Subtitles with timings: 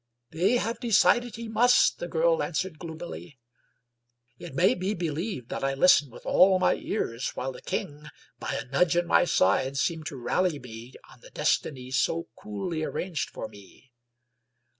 [0.31, 3.37] "They have decided he must," the girl answered gloom ily.
[4.39, 8.09] It may be believed that I listened with all my ears, while the king
[8.39, 12.83] by a nudge in my side seemed to rally me on the destiny so coolly
[12.83, 13.91] arranged for me.